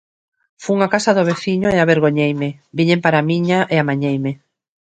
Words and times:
Fun 0.63 0.77
á 0.85 0.87
casa 0.93 1.15
do 1.17 1.27
veciño 1.31 1.67
e 1.71 1.77
avergoñeime, 1.79 2.49
viñen 2.77 2.99
para 3.05 3.17
a 3.19 3.27
miña 3.29 3.59
e 3.73 3.75
amañeime. 3.77 4.31